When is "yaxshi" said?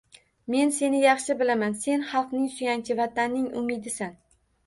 1.01-1.35